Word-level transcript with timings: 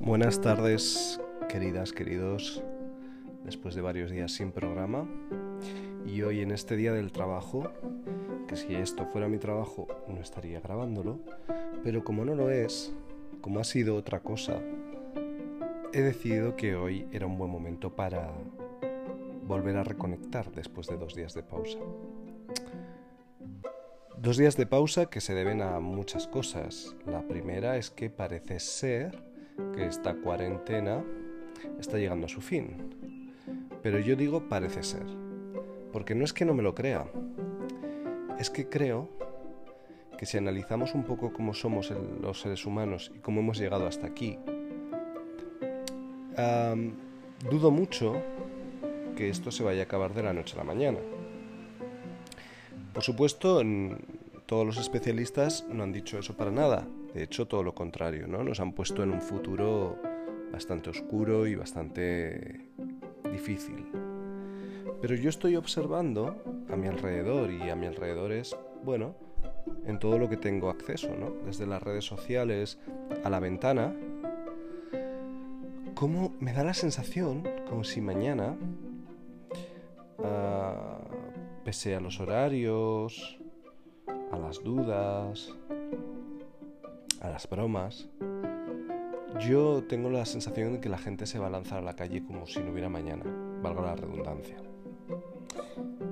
Buenas 0.00 0.40
tardes, 0.40 1.20
queridas, 1.48 1.92
queridos, 1.92 2.64
después 3.44 3.76
de 3.76 3.80
varios 3.82 4.10
días 4.10 4.32
sin 4.32 4.50
programa. 4.50 5.08
Y 6.04 6.22
hoy 6.22 6.40
en 6.40 6.50
este 6.50 6.74
día 6.76 6.92
del 6.92 7.12
trabajo, 7.12 7.70
que 8.48 8.56
si 8.56 8.74
esto 8.74 9.06
fuera 9.06 9.28
mi 9.28 9.38
trabajo 9.38 9.86
no 10.08 10.20
estaría 10.20 10.60
grabándolo, 10.60 11.20
pero 11.84 12.02
como 12.02 12.24
no 12.24 12.34
lo 12.34 12.50
es, 12.50 12.92
como 13.40 13.60
ha 13.60 13.64
sido 13.64 13.94
otra 13.94 14.20
cosa, 14.20 14.60
he 15.92 16.00
decidido 16.00 16.56
que 16.56 16.74
hoy 16.74 17.06
era 17.12 17.26
un 17.26 17.38
buen 17.38 17.50
momento 17.50 17.94
para 17.94 18.32
volver 19.46 19.76
a 19.76 19.84
reconectar 19.84 20.50
después 20.50 20.88
de 20.88 20.96
dos 20.96 21.14
días 21.14 21.34
de 21.34 21.42
pausa. 21.42 21.78
Dos 24.20 24.36
días 24.36 24.56
de 24.56 24.66
pausa 24.66 25.06
que 25.06 25.20
se 25.20 25.32
deben 25.32 25.62
a 25.62 25.78
muchas 25.78 26.26
cosas. 26.26 26.96
La 27.06 27.22
primera 27.22 27.76
es 27.76 27.90
que 27.90 28.10
parece 28.10 28.58
ser 28.58 29.22
que 29.72 29.86
esta 29.86 30.14
cuarentena 30.16 31.04
está 31.78 31.98
llegando 31.98 32.26
a 32.26 32.28
su 32.28 32.40
fin. 32.40 32.90
Pero 33.80 34.00
yo 34.00 34.16
digo 34.16 34.48
parece 34.48 34.82
ser, 34.82 35.06
porque 35.92 36.16
no 36.16 36.24
es 36.24 36.32
que 36.32 36.44
no 36.44 36.52
me 36.52 36.64
lo 36.64 36.74
crea, 36.74 37.06
es 38.40 38.50
que 38.50 38.68
creo 38.68 39.08
que 40.18 40.26
si 40.26 40.36
analizamos 40.36 40.96
un 40.96 41.04
poco 41.04 41.32
cómo 41.32 41.54
somos 41.54 41.92
los 42.20 42.40
seres 42.40 42.66
humanos 42.66 43.12
y 43.14 43.20
cómo 43.20 43.38
hemos 43.38 43.56
llegado 43.56 43.86
hasta 43.86 44.08
aquí, 44.08 44.36
dudo 47.48 47.70
mucho 47.70 48.20
que 49.16 49.28
esto 49.28 49.52
se 49.52 49.62
vaya 49.62 49.82
a 49.82 49.84
acabar 49.84 50.12
de 50.12 50.24
la 50.24 50.32
noche 50.32 50.56
a 50.56 50.58
la 50.58 50.64
mañana. 50.64 50.98
Por 52.98 53.04
supuesto, 53.04 53.62
todos 54.46 54.66
los 54.66 54.76
especialistas 54.76 55.64
no 55.70 55.84
han 55.84 55.92
dicho 55.92 56.18
eso 56.18 56.36
para 56.36 56.50
nada. 56.50 56.84
De 57.14 57.22
hecho, 57.22 57.46
todo 57.46 57.62
lo 57.62 57.72
contrario, 57.72 58.26
¿no? 58.26 58.42
Nos 58.42 58.58
han 58.58 58.72
puesto 58.72 59.04
en 59.04 59.12
un 59.12 59.20
futuro 59.20 59.96
bastante 60.50 60.90
oscuro 60.90 61.46
y 61.46 61.54
bastante 61.54 62.66
difícil. 63.30 63.86
Pero 65.00 65.14
yo 65.14 65.28
estoy 65.28 65.54
observando 65.54 66.42
a 66.68 66.74
mi 66.74 66.88
alrededor 66.88 67.52
y 67.52 67.70
a 67.70 67.76
mi 67.76 67.86
alrededor 67.86 68.32
es, 68.32 68.56
bueno, 68.82 69.14
en 69.86 70.00
todo 70.00 70.18
lo 70.18 70.28
que 70.28 70.36
tengo 70.36 70.68
acceso, 70.68 71.14
¿no? 71.14 71.30
Desde 71.46 71.68
las 71.68 71.80
redes 71.80 72.04
sociales 72.04 72.80
a 73.22 73.30
la 73.30 73.38
ventana, 73.38 73.94
cómo 75.94 76.34
me 76.40 76.52
da 76.52 76.64
la 76.64 76.74
sensación 76.74 77.48
como 77.68 77.84
si 77.84 78.00
mañana, 78.00 78.56
pese 81.68 81.94
a 81.94 82.00
los 82.00 82.18
horarios, 82.18 83.38
a 84.32 84.38
las 84.38 84.64
dudas, 84.64 85.54
a 87.20 87.28
las 87.28 87.46
bromas, 87.46 88.08
yo 89.46 89.84
tengo 89.86 90.08
la 90.08 90.24
sensación 90.24 90.72
de 90.72 90.80
que 90.80 90.88
la 90.88 90.96
gente 90.96 91.26
se 91.26 91.38
va 91.38 91.48
a 91.48 91.50
lanzar 91.50 91.80
a 91.80 91.82
la 91.82 91.94
calle 91.94 92.24
como 92.24 92.46
si 92.46 92.60
no 92.60 92.72
hubiera 92.72 92.88
mañana, 92.88 93.24
valga 93.62 93.82
la 93.82 93.96
redundancia. 93.96 94.56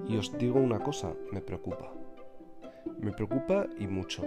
Y 0.06 0.18
os 0.18 0.36
digo 0.36 0.60
una 0.60 0.80
cosa, 0.80 1.14
me 1.32 1.40
preocupa. 1.40 1.90
Me 2.98 3.12
preocupa 3.12 3.66
y 3.78 3.86
mucho. 3.86 4.24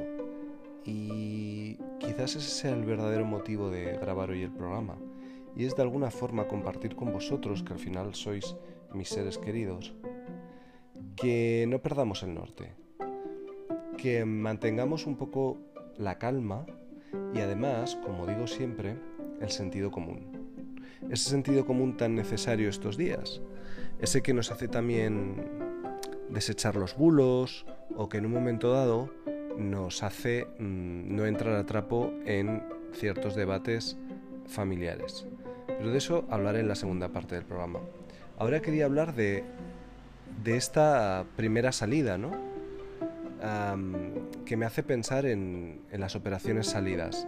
Y 0.84 1.76
quizás 2.00 2.38
ese 2.38 2.50
sea 2.50 2.74
el 2.74 2.86
verdadero 2.86 3.26
motivo 3.26 3.70
de 3.70 4.00
grabar 4.00 4.32
hoy 4.32 4.42
el 4.42 4.52
programa. 4.52 4.98
Y 5.56 5.66
es 5.66 5.76
de 5.76 5.84
alguna 5.84 6.10
forma 6.10 6.48
compartir 6.48 6.96
con 6.96 7.14
vosotros, 7.14 7.62
que 7.62 7.74
al 7.74 7.80
final 7.80 8.16
sois 8.16 8.56
mis 8.96 9.10
seres 9.10 9.38
queridos, 9.38 9.94
que 11.22 11.66
no 11.68 11.80
perdamos 11.80 12.24
el 12.24 12.34
norte. 12.34 12.74
Que 13.98 14.26
mantengamos 14.26 15.06
un 15.06 15.18
poco 15.18 15.58
la 15.98 16.18
calma 16.18 16.66
y 17.34 17.40
además, 17.40 17.98
como 17.98 18.26
digo 18.26 18.48
siempre, 18.48 18.96
el 19.42 19.50
sentido 19.50 19.92
común. 19.92 20.40
Ese 21.10 21.30
sentido 21.30 21.66
común 21.66 21.98
tan 21.98 22.16
necesario 22.16 22.70
estos 22.70 22.98
días. 22.98 23.42
Ese 24.00 24.22
que 24.22 24.34
nos 24.34 24.52
hace 24.52 24.68
también 24.68 25.36
desechar 26.30 26.76
los 26.76 26.96
bulos 26.96 27.66
o 27.96 28.08
que 28.08 28.18
en 28.18 28.26
un 28.26 28.34
momento 28.34 28.72
dado 28.72 29.10
nos 29.58 30.04
hace 30.04 30.46
mm, 30.60 31.16
no 31.16 31.26
entrar 31.26 31.56
a 31.56 31.66
trapo 31.66 32.14
en 32.26 32.64
ciertos 32.94 33.36
debates 33.36 33.98
familiares. 34.48 35.26
Pero 35.68 35.92
de 35.92 35.98
eso 35.98 36.26
hablaré 36.30 36.62
en 36.62 36.68
la 36.68 36.76
segunda 36.76 37.10
parte 37.10 37.36
del 37.36 37.46
programa. 37.46 37.80
Ahora 38.38 38.62
quería 38.62 38.86
hablar 38.86 39.16
de, 39.16 39.44
de 40.44 40.58
esta 40.58 41.26
primera 41.36 41.72
salida, 41.72 42.18
¿no? 42.18 42.50
que 44.46 44.58
me 44.58 44.66
hace 44.66 44.84
pensar 44.84 45.26
en, 45.26 45.82
las 45.92 46.16
operaciones 46.16 46.68
salidas 46.68 47.28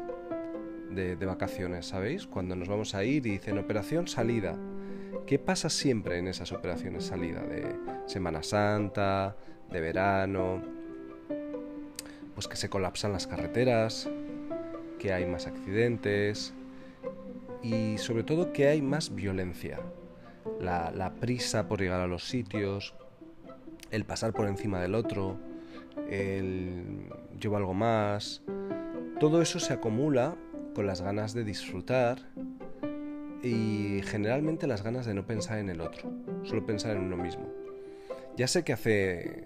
de, 0.89 1.15
vacaciones, 1.15 1.85
¿sabéis? 1.85 2.27
Cuando 2.27 2.55
nos 2.55 2.67
vamos 2.67 2.95
a 2.95 3.03
ir 3.03 3.25
y 3.25 3.31
dicen 3.31 3.57
operación 3.57 4.07
salida. 4.07 4.55
¿Qué 5.25 5.39
pasa 5.39 5.69
siempre 5.69 6.17
en 6.17 6.27
esas 6.27 6.51
operaciones 6.51 7.05
salida? 7.05 7.41
De 7.41 7.75
Semana 8.07 8.43
Santa, 8.43 9.37
de 9.69 9.79
verano, 9.79 10.61
pues 12.33 12.47
que 12.47 12.57
se 12.57 12.69
colapsan 12.69 13.13
las 13.13 13.27
carreteras, 13.27 14.09
que 14.99 15.13
hay 15.13 15.25
más 15.25 15.47
accidentes 15.47 16.53
y 17.61 17.97
sobre 17.99 18.23
todo 18.23 18.51
que 18.51 18.67
hay 18.67 18.81
más 18.81 19.15
violencia. 19.15 19.79
la 20.59 21.13
prisa 21.19 21.67
por 21.67 21.79
llegar 21.79 22.01
a 22.01 22.07
los 22.07 22.27
sitios, 22.27 22.95
el 23.91 24.05
pasar 24.05 24.33
por 24.33 24.47
encima 24.47 24.81
del 24.81 24.95
otro, 24.95 25.37
el 26.09 27.09
llevo 27.39 27.57
algo 27.57 27.73
más. 27.73 28.41
Todo 29.19 29.41
eso 29.41 29.59
se 29.59 29.73
acumula 29.73 30.35
con 30.73 30.87
las 30.87 31.01
ganas 31.01 31.33
de 31.33 31.43
disfrutar 31.43 32.19
y 33.43 34.01
generalmente 34.03 34.67
las 34.67 34.83
ganas 34.83 35.05
de 35.05 35.13
no 35.13 35.25
pensar 35.25 35.59
en 35.59 35.69
el 35.69 35.81
otro, 35.81 36.11
solo 36.43 36.65
pensar 36.65 36.95
en 36.95 37.03
uno 37.03 37.17
mismo. 37.17 37.49
Ya 38.37 38.47
sé 38.47 38.63
que 38.63 38.73
hace 38.73 39.45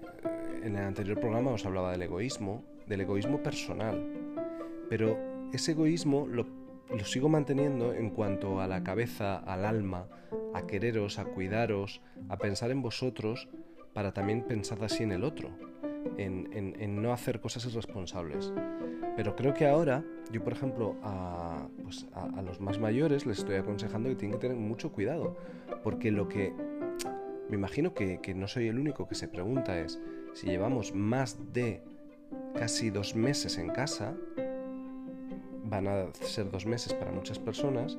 en 0.62 0.76
el 0.76 0.84
anterior 0.84 1.18
programa 1.18 1.50
os 1.50 1.66
hablaba 1.66 1.92
del 1.92 2.02
egoísmo, 2.02 2.62
del 2.86 3.00
egoísmo 3.00 3.42
personal, 3.42 4.06
pero 4.88 5.18
ese 5.52 5.72
egoísmo 5.72 6.26
lo 6.26 6.46
sigo 7.04 7.28
manteniendo 7.28 7.92
en 7.92 8.10
cuanto 8.10 8.60
a 8.60 8.68
la 8.68 8.84
cabeza, 8.84 9.38
al 9.38 9.64
alma, 9.64 10.06
a 10.54 10.66
quereros, 10.66 11.18
a 11.18 11.24
cuidaros, 11.24 12.00
a 12.28 12.38
pensar 12.38 12.70
en 12.70 12.82
vosotros 12.82 13.48
para 13.96 14.12
también 14.12 14.42
pensar 14.42 14.84
así 14.84 15.04
en 15.04 15.12
el 15.12 15.24
otro 15.24 15.48
en, 16.18 17.00
no 17.00 17.14
hacer 17.14 17.40
cosas 17.40 17.64
irresponsables. 17.64 18.52
Pero 19.16 19.34
creo 19.34 19.54
que 19.54 19.66
ahora, 19.66 20.04
yo 20.30 20.44
por 20.44 20.52
ejemplo, 20.52 20.96
a, 21.02 21.66
pues 21.82 22.06
a, 22.12 22.42
los 22.42 22.60
más 22.60 22.78
mayores 22.78 23.24
les 23.24 23.38
estoy 23.38 23.54
aconsejando 23.56 24.10
que 24.10 24.16
tienen 24.16 24.38
que 24.38 24.48
tener 24.48 24.58
mucho 24.58 24.92
cuidado, 24.92 25.34
porque 25.82 26.10
lo 26.10 26.28
que 26.28 26.52
me 27.48 27.56
imagino 27.56 27.94
que, 27.94 28.20
que 28.20 28.34
no 28.34 28.48
soy 28.48 28.68
el 28.68 28.78
único 28.78 29.08
que 29.08 29.14
se 29.14 29.28
pregunta 29.28 29.80
es, 29.80 29.98
si 30.34 30.46
llevamos 30.46 30.94
más 30.94 31.54
de 31.54 31.80
casi 32.54 32.90
dos 32.90 33.16
meses 33.16 33.56
en 33.56 33.70
casa, 33.70 34.14
van 35.64 35.88
a 35.88 36.12
ser 36.12 36.50
dos 36.50 36.66
meses 36.66 36.92
para 36.92 37.12
muchas 37.12 37.38
personas, 37.38 37.96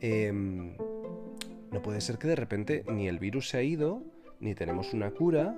em, 0.00 0.74
no 1.70 1.82
puede 1.82 2.00
ser 2.00 2.16
que 2.16 2.28
de 2.28 2.36
repente 2.36 2.82
ni 2.90 3.08
el 3.08 3.18
virus 3.18 3.50
se 3.50 3.58
ha 3.58 3.62
ido, 3.62 4.02
ni 4.42 4.54
tenemos 4.56 4.92
una 4.92 5.12
cura, 5.12 5.56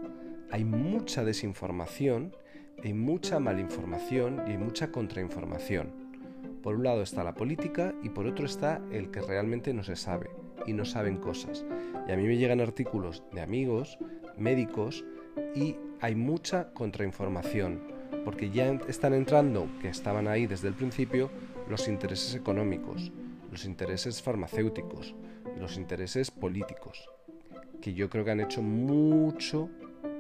hay 0.51 0.65
mucha 0.65 1.25
desinformación, 1.25 2.37
hay 2.83 2.93
mucha 2.93 3.41
malinformación 3.41 4.43
y 4.47 4.51
hay 4.53 4.59
mucha 4.59 4.93
contrainformación. 4.93 5.91
Por 6.63 6.77
un 6.77 6.85
lado 6.85 7.03
está 7.03 7.25
la 7.25 7.35
política 7.35 7.95
y 8.03 8.11
por 8.11 8.27
otro 8.27 8.45
está 8.45 8.83
el 8.93 9.11
que 9.11 9.23
realmente 9.23 9.73
no 9.73 9.83
se 9.85 9.97
sabe 9.97 10.29
y 10.67 10.75
no 10.75 10.85
saben 10.85 11.17
cosas. 11.17 11.65
Y 12.07 12.13
a 12.13 12.17
mí 12.17 12.25
me 12.25 12.37
llegan 12.37 12.61
artículos 12.61 13.23
de 13.33 13.41
amigos, 13.41 13.99
médicos 14.37 15.05
y 15.55 15.77
hay 16.01 16.15
mucha 16.15 16.73
contrainformación 16.75 17.81
porque 18.23 18.51
ya 18.51 18.71
están 18.87 19.15
entrando, 19.15 19.67
que 19.81 19.89
estaban 19.89 20.29
ahí 20.29 20.47
desde 20.47 20.69
el 20.69 20.75
principio, 20.75 21.31
los 21.71 21.89
intereses 21.89 22.35
económicos, 22.35 23.13
los 23.51 23.65
intereses 23.65 24.23
farmacéuticos, 24.23 25.15
los 25.59 25.77
intereses 25.77 26.31
políticos, 26.31 27.09
que 27.85 27.93
yo 27.93 28.09
creo 28.09 28.25
que 28.25 28.31
han 28.31 28.41
hecho 28.41 28.63
mucho, 28.63 29.69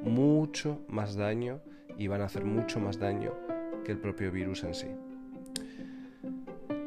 mucho 0.02 0.84
más 0.86 1.16
daño 1.16 1.62
y 1.96 2.08
van 2.08 2.20
a 2.20 2.26
hacer 2.26 2.44
mucho 2.44 2.78
más 2.78 2.98
daño 2.98 3.32
que 3.86 3.92
el 3.92 3.98
propio 3.98 4.30
virus 4.30 4.64
en 4.64 4.74
sí. 4.74 4.88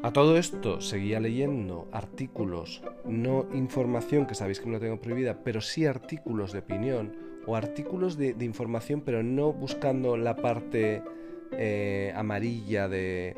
A 0.04 0.12
todo 0.12 0.38
esto 0.38 0.80
seguía 0.80 1.18
leyendo 1.18 1.88
artículos, 1.90 2.84
no 3.04 3.48
información 3.54 4.26
que 4.26 4.36
sabéis 4.36 4.60
que 4.60 4.66
me 4.66 4.74
lo 4.74 4.78
tengo 4.78 5.00
prohibida, 5.00 5.42
pero 5.42 5.60
sí 5.60 5.84
artículos 5.84 6.52
de 6.52 6.60
opinión 6.60 7.16
o 7.44 7.56
artículos 7.56 8.16
de, 8.16 8.36
información, 8.38 9.00
pero 9.00 9.24
no 9.24 9.52
buscando 9.52 10.16
la 10.16 10.36
parte 10.36 11.02
eh, 11.50 12.12
amarilla 12.14 12.86
de 12.86 13.34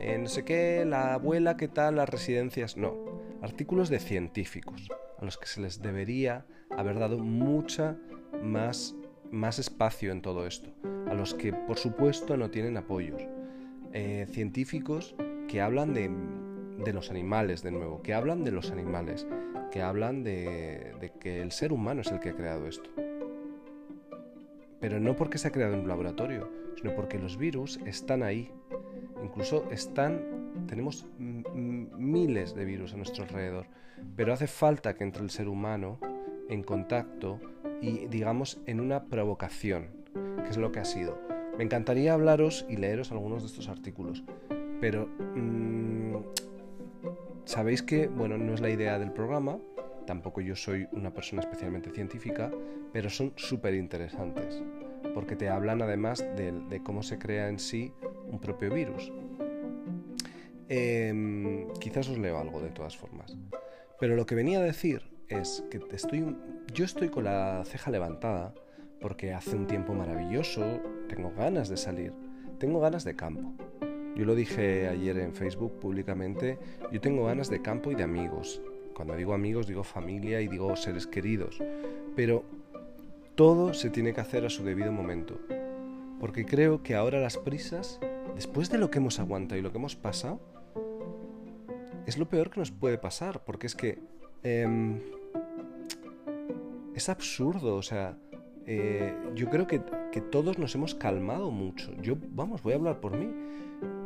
eh, 0.00 0.18
no 0.18 0.26
sé 0.26 0.44
qué, 0.44 0.84
la 0.84 1.14
abuela, 1.14 1.56
qué 1.56 1.68
tal, 1.68 1.94
las 1.94 2.08
residencias, 2.08 2.76
no. 2.76 2.96
Artículos 3.40 3.88
de 3.88 4.00
científicos 4.00 4.88
a 5.20 5.24
los 5.24 5.38
que 5.38 5.46
se 5.46 5.60
les 5.60 5.80
debería 5.80 6.44
haber 6.76 6.98
dado 6.98 7.18
mucha 7.18 7.96
más 8.42 8.96
más 9.32 9.58
espacio 9.58 10.12
en 10.12 10.20
todo 10.20 10.46
esto, 10.46 10.68
a 11.08 11.14
los 11.14 11.34
que 11.34 11.52
por 11.52 11.78
supuesto 11.78 12.36
no 12.36 12.50
tienen 12.50 12.76
apoyos. 12.76 13.22
Eh, 13.94 14.26
científicos 14.30 15.16
que 15.48 15.60
hablan 15.60 15.94
de, 15.94 16.10
de, 16.84 16.92
los 16.92 17.10
animales 17.10 17.62
de 17.62 17.72
nuevo, 17.72 18.02
que 18.02 18.14
hablan 18.14 18.44
de 18.44 18.52
los 18.52 18.70
animales, 18.70 19.26
que 19.70 19.82
hablan 19.82 20.22
de, 20.22 20.94
de 21.00 21.12
que 21.18 21.40
el 21.40 21.50
ser 21.50 21.72
humano 21.72 22.02
es 22.02 22.12
el 22.12 22.20
que 22.20 22.30
ha 22.30 22.36
creado 22.36 22.66
esto. 22.66 22.90
Pero 24.80 25.00
no 25.00 25.16
porque 25.16 25.38
se 25.38 25.48
ha 25.48 25.52
creado 25.52 25.74
en 25.74 25.80
un 25.80 25.88
laboratorio, 25.88 26.50
sino 26.76 26.94
porque 26.94 27.18
los 27.18 27.36
virus 27.38 27.78
están 27.86 28.22
ahí. 28.22 28.50
Incluso 29.22 29.70
están, 29.70 30.66
tenemos 30.66 31.06
miles 31.18 32.54
de 32.54 32.64
virus 32.64 32.92
a 32.92 32.96
nuestro 32.96 33.24
alrededor, 33.24 33.66
pero 34.16 34.32
hace 34.32 34.46
falta 34.46 34.94
que 34.94 35.04
entre 35.04 35.22
el 35.22 35.30
ser 35.30 35.48
humano 35.48 35.98
en 36.48 36.62
contacto 36.62 37.40
y 37.80 38.06
digamos 38.06 38.60
en 38.66 38.80
una 38.80 39.04
provocación, 39.04 39.88
que 40.42 40.50
es 40.50 40.56
lo 40.56 40.72
que 40.72 40.80
ha 40.80 40.84
sido. 40.84 41.18
Me 41.58 41.64
encantaría 41.64 42.14
hablaros 42.14 42.64
y 42.68 42.76
leeros 42.76 43.12
algunos 43.12 43.42
de 43.42 43.48
estos 43.48 43.68
artículos, 43.68 44.24
pero 44.80 45.08
mmm, 45.34 46.16
sabéis 47.44 47.82
que, 47.82 48.08
bueno, 48.08 48.38
no 48.38 48.54
es 48.54 48.60
la 48.60 48.70
idea 48.70 48.98
del 48.98 49.12
programa, 49.12 49.58
tampoco 50.06 50.40
yo 50.40 50.56
soy 50.56 50.88
una 50.92 51.12
persona 51.12 51.42
especialmente 51.42 51.90
científica, 51.90 52.50
pero 52.92 53.10
son 53.10 53.32
súper 53.36 53.74
interesantes, 53.74 54.62
porque 55.14 55.36
te 55.36 55.48
hablan 55.48 55.82
además 55.82 56.24
de, 56.36 56.80
cómo 56.82 57.02
se 57.02 57.18
crea 57.18 57.48
en 57.48 57.58
sí 57.58 57.92
un 58.30 58.40
propio 58.40 58.72
virus. 58.72 59.12
Eh, 60.68 61.66
quizás 61.80 62.08
os 62.08 62.18
leo 62.18 62.38
algo 62.38 62.60
de 62.60 62.70
todas 62.70 62.96
formas. 62.96 63.36
Pero 64.00 64.16
lo 64.16 64.24
que 64.24 64.34
venía 64.34 64.58
a 64.58 64.62
decir 64.62 65.11
es 65.40 65.64
que 65.70 65.80
estoy, 65.92 66.36
yo 66.72 66.84
estoy 66.84 67.08
con 67.08 67.24
la 67.24 67.62
ceja 67.64 67.90
levantada 67.90 68.54
porque 69.00 69.34
hace 69.34 69.56
un 69.56 69.66
tiempo 69.66 69.94
maravilloso, 69.94 70.62
tengo 71.08 71.32
ganas 71.36 71.68
de 71.68 71.76
salir, 71.76 72.12
tengo 72.58 72.80
ganas 72.80 73.04
de 73.04 73.16
campo. 73.16 73.52
Yo 74.14 74.24
lo 74.24 74.34
dije 74.34 74.88
ayer 74.88 75.18
en 75.18 75.34
Facebook 75.34 75.80
públicamente, 75.80 76.58
yo 76.92 77.00
tengo 77.00 77.24
ganas 77.24 77.50
de 77.50 77.60
campo 77.60 77.90
y 77.90 77.94
de 77.94 78.04
amigos. 78.04 78.62
Cuando 78.94 79.16
digo 79.16 79.34
amigos 79.34 79.66
digo 79.66 79.82
familia 79.82 80.40
y 80.40 80.48
digo 80.48 80.76
seres 80.76 81.06
queridos. 81.06 81.58
Pero 82.14 82.44
todo 83.34 83.74
se 83.74 83.90
tiene 83.90 84.12
que 84.12 84.20
hacer 84.20 84.44
a 84.44 84.50
su 84.50 84.62
debido 84.64 84.92
momento. 84.92 85.40
Porque 86.20 86.44
creo 86.44 86.82
que 86.82 86.94
ahora 86.94 87.20
las 87.20 87.38
prisas, 87.38 87.98
después 88.36 88.70
de 88.70 88.78
lo 88.78 88.90
que 88.90 88.98
hemos 88.98 89.18
aguantado 89.18 89.58
y 89.58 89.62
lo 89.62 89.72
que 89.72 89.78
hemos 89.78 89.96
pasado, 89.96 90.40
es 92.06 92.18
lo 92.18 92.28
peor 92.28 92.50
que 92.50 92.60
nos 92.60 92.70
puede 92.70 92.98
pasar. 92.98 93.42
Porque 93.44 93.66
es 93.66 93.74
que... 93.74 93.98
Eh, 94.44 95.00
es 96.94 97.08
absurdo, 97.08 97.76
o 97.76 97.82
sea, 97.82 98.16
eh, 98.66 99.14
yo 99.34 99.50
creo 99.50 99.66
que, 99.66 99.82
que, 100.12 100.20
todos 100.20 100.58
nos 100.58 100.74
hemos 100.74 100.94
calmado 100.94 101.50
mucho. 101.50 101.92
Yo, 102.00 102.16
vamos, 102.30 102.62
voy 102.62 102.74
a 102.74 102.76
hablar 102.76 103.00
por 103.00 103.16
mí. 103.16 103.28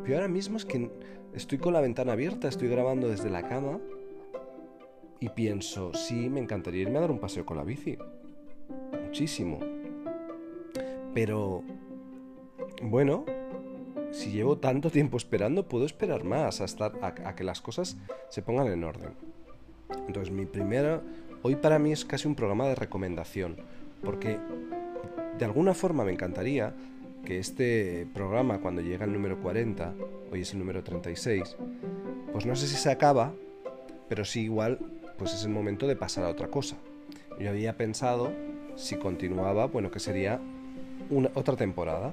Yo 0.06 0.14
ahora 0.14 0.28
mismo 0.28 0.56
es 0.56 0.64
que 0.64 0.90
estoy 1.34 1.58
con 1.58 1.72
la 1.72 1.80
ventana 1.80 2.12
abierta, 2.12 2.48
estoy 2.48 2.68
grabando 2.68 3.08
desde 3.08 3.28
la 3.28 3.46
cama 3.46 3.78
y 5.20 5.28
pienso, 5.30 5.92
sí, 5.94 6.30
me 6.30 6.40
encantaría 6.40 6.82
irme 6.82 6.98
a 6.98 7.02
dar 7.02 7.10
un 7.10 7.18
paseo 7.18 7.44
con 7.44 7.56
la 7.56 7.64
bici. 7.64 7.98
Muchísimo. 9.04 9.58
Pero, 11.12 11.62
bueno, 12.82 13.24
si 14.10 14.30
llevo 14.30 14.58
tanto 14.58 14.90
tiempo 14.90 15.16
esperando, 15.16 15.68
puedo 15.68 15.86
esperar 15.86 16.24
más 16.24 16.60
hasta 16.60 16.86
a, 16.86 17.14
a 17.24 17.34
que 17.34 17.44
las 17.44 17.60
cosas 17.60 17.96
se 18.28 18.42
pongan 18.42 18.68
en 18.68 18.84
orden. 18.84 19.14
Entonces, 20.06 20.32
mi 20.32 20.46
primera 20.46 21.02
Hoy 21.48 21.54
para 21.54 21.78
mí 21.78 21.92
es 21.92 22.04
casi 22.04 22.26
un 22.26 22.34
programa 22.34 22.66
de 22.66 22.74
recomendación, 22.74 23.54
porque 24.02 24.36
de 25.38 25.44
alguna 25.44 25.74
forma 25.74 26.04
me 26.04 26.10
encantaría 26.10 26.74
que 27.24 27.38
este 27.38 28.04
programa, 28.12 28.58
cuando 28.58 28.82
llega 28.82 29.04
al 29.04 29.12
número 29.12 29.40
40, 29.40 29.94
hoy 30.32 30.40
es 30.40 30.52
el 30.54 30.58
número 30.58 30.82
36, 30.82 31.56
pues 32.32 32.46
no 32.46 32.56
sé 32.56 32.66
si 32.66 32.74
se 32.74 32.90
acaba, 32.90 33.32
pero 34.08 34.24
sí 34.24 34.40
igual, 34.40 34.80
pues 35.18 35.34
es 35.34 35.44
el 35.44 35.50
momento 35.50 35.86
de 35.86 35.94
pasar 35.94 36.24
a 36.24 36.30
otra 36.30 36.48
cosa. 36.48 36.78
Yo 37.38 37.48
había 37.48 37.76
pensado, 37.76 38.32
si 38.74 38.96
continuaba, 38.96 39.66
bueno, 39.66 39.92
que 39.92 40.00
sería 40.00 40.40
una, 41.10 41.30
otra 41.34 41.54
temporada, 41.54 42.12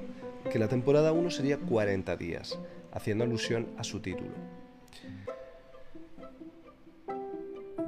que 0.52 0.60
la 0.60 0.68
temporada 0.68 1.12
1 1.12 1.32
sería 1.32 1.58
40 1.58 2.16
días, 2.18 2.60
haciendo 2.92 3.24
alusión 3.24 3.70
a 3.80 3.84
su 3.84 4.00
título. 4.00 4.30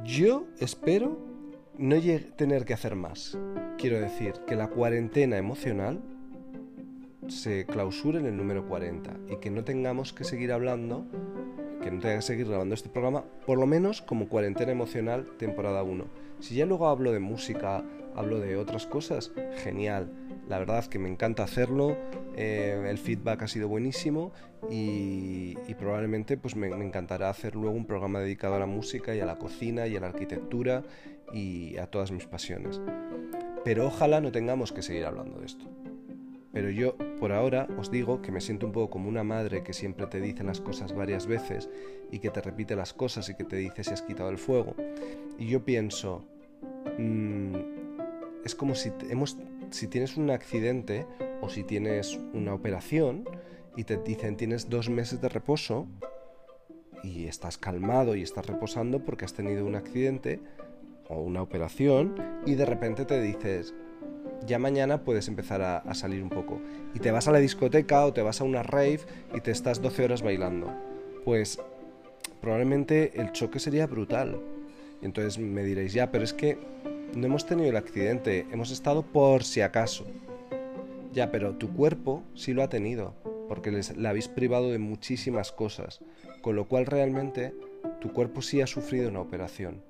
Yo 0.03 0.45
espero 0.59 1.34
no 1.77 1.95
tener 2.35 2.65
que 2.65 2.73
hacer 2.73 2.95
más. 2.95 3.37
Quiero 3.77 3.99
decir 3.99 4.33
que 4.47 4.55
la 4.55 4.67
cuarentena 4.67 5.37
emocional 5.37 6.01
se 7.27 7.65
clausure 7.65 8.19
en 8.19 8.25
el 8.25 8.37
número 8.37 8.67
40 8.67 9.11
y 9.29 9.37
que 9.37 9.49
no 9.49 9.63
tengamos 9.63 10.13
que 10.13 10.23
seguir 10.23 10.51
hablando, 10.51 11.05
que 11.81 11.91
no 11.91 11.99
tenga 11.99 12.15
que 12.15 12.21
seguir 12.21 12.47
grabando 12.47 12.75
este 12.75 12.89
programa, 12.89 13.25
por 13.45 13.57
lo 13.57 13.65
menos 13.65 14.01
como 14.01 14.29
cuarentena 14.29 14.71
emocional 14.71 15.25
temporada 15.37 15.83
1. 15.83 16.05
Si 16.39 16.55
ya 16.55 16.65
luego 16.65 16.87
hablo 16.87 17.11
de 17.11 17.19
música, 17.19 17.83
hablo 18.15 18.39
de 18.39 18.57
otras 18.57 18.85
cosas, 18.85 19.31
genial. 19.63 20.11
La 20.47 20.59
verdad 20.59 20.85
que 20.85 20.99
me 20.99 21.09
encanta 21.09 21.43
hacerlo, 21.43 21.97
eh, 22.35 22.85
el 22.87 22.97
feedback 22.97 23.43
ha 23.43 23.47
sido 23.47 23.67
buenísimo 23.67 24.31
y, 24.69 25.55
probablemente 25.79 26.37
pues 26.37 26.55
me, 26.55 26.69
me, 26.69 26.85
encantará 26.85 27.29
hacer 27.29 27.55
luego 27.55 27.75
un 27.75 27.85
programa 27.85 28.19
dedicado 28.19 28.55
a 28.55 28.59
la 28.59 28.65
música 28.65 29.13
y 29.15 29.19
a 29.19 29.25
la 29.25 29.37
cocina 29.37 29.87
y 29.87 29.95
a 29.95 29.99
la 29.99 30.07
arquitectura 30.07 30.83
y 31.33 31.77
a 31.77 31.87
todas 31.87 32.11
mis 32.11 32.25
pasiones. 32.25 32.81
Pero 33.63 33.87
ojalá 33.87 34.21
no 34.21 34.31
tengamos 34.31 34.71
que 34.71 34.81
seguir 34.81 35.05
hablando 35.05 35.39
de 35.39 35.45
esto. 35.45 35.65
Pero 36.55 36.69
yo 36.69 36.95
por 37.19 37.33
ahora 37.33 37.67
os 37.77 37.91
digo 37.91 38.21
que 38.21 38.31
me 38.31 38.39
siento 38.39 38.65
un 38.65 38.71
poco 38.71 38.91
como 38.91 39.09
una 39.09 39.23
madre 39.23 39.61
que 39.61 39.73
siempre 39.73 40.07
te 40.07 40.21
dice 40.21 40.43
las 40.43 40.61
cosas 40.61 40.93
varias 40.93 41.27
veces 41.27 41.69
y 42.11 42.19
que 42.19 42.29
te 42.29 42.39
repite 42.41 42.77
las 42.77 42.93
cosas 42.93 43.27
y 43.27 43.35
que 43.35 43.43
te 43.43 43.57
dice 43.57 43.83
si 43.83 43.91
has 43.91 44.01
quitado 44.01 44.29
el 44.29 44.37
fuego. 44.37 44.73
Y 45.37 45.47
yo 45.47 45.65
pienso, 45.65 46.25
mmm, 46.97 47.55
es 48.45 48.55
como 48.55 48.73
si, 48.75 48.93
hemos, 49.09 49.37
si 49.71 49.87
tienes 49.87 50.15
un 50.15 50.29
accidente 50.29 51.05
o 51.41 51.49
si 51.49 51.63
tienes 51.63 52.17
una 52.33 52.53
operación 52.53 53.27
y 53.75 53.83
te 53.83 53.97
dicen 53.97 54.37
tienes 54.37 54.69
dos 54.69 54.89
meses 54.89 55.19
de 55.19 55.27
reposo 55.27 55.87
y 57.03 57.25
estás 57.25 57.57
calmado 57.57 58.15
y 58.15 58.21
estás 58.21 58.45
reposando 58.45 59.03
porque 59.03 59.25
has 59.25 59.33
tenido 59.33 59.65
un 59.65 59.75
accidente, 59.75 60.39
o 61.09 61.21
una 61.21 61.41
operación 61.41 62.15
y 62.45 62.55
de 62.55 62.65
repente 62.65 63.05
te 63.05 63.21
dices, 63.21 63.73
ya 64.45 64.59
mañana 64.59 65.03
puedes 65.03 65.27
empezar 65.27 65.61
a, 65.61 65.93
salir 65.93 66.21
un 66.21 66.29
poco. 66.29 66.59
Y 66.93 66.99
te 66.99 67.11
vas 67.11 67.27
a 67.27 67.31
la 67.31 67.39
discoteca 67.39 68.05
o 68.05 68.13
te 68.13 68.21
vas 68.21 68.41
a 68.41 68.43
una 68.43 68.63
rave 68.63 69.01
y 69.33 69.41
te 69.41 69.51
estás 69.51 69.81
12 69.81 70.05
horas 70.05 70.21
bailando. 70.21 70.73
Pues 71.23 71.59
probablemente 72.41 73.19
el 73.19 73.31
choque 73.31 73.59
sería 73.59 73.87
brutal. 73.87 74.39
Y 75.01 75.05
entonces 75.05 75.39
me 75.39 75.63
diréis, 75.63 75.93
ya, 75.93 76.11
pero 76.11 76.23
es 76.23 76.33
que 76.33 76.57
no 77.15 77.25
hemos 77.25 77.45
tenido 77.45 77.69
el 77.69 77.77
accidente, 77.77 78.45
hemos 78.51 78.71
estado 78.71 79.03
por 79.03 79.43
si 79.43 79.61
acaso. 79.61 80.05
Ya, 81.13 81.31
pero 81.31 81.55
tu 81.55 81.73
cuerpo 81.73 82.23
sí 82.33 82.53
lo 82.53 82.61
ha 82.61 82.69
tenido, 82.69 83.13
porque 83.47 83.71
les, 83.71 83.95
le 83.95 84.07
habéis 84.07 84.27
privado 84.27 84.71
de 84.71 84.79
muchísimas 84.79 85.51
cosas, 85.51 86.01
con 86.41 86.55
lo 86.55 86.67
cual 86.67 86.85
realmente 86.85 87.53
tu 88.01 88.11
cuerpo 88.11 88.41
sí 88.41 88.61
ha 88.61 88.67
sufrido 88.67 89.09
una 89.09 89.21
operación 89.21 89.81